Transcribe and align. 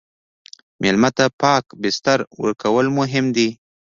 مېلمه 0.81 1.09
ته 1.17 1.25
پاک 1.41 1.65
بستر 1.81 2.19
ورکول 2.41 2.85
مهم 2.99 3.25
دي. 3.35 3.49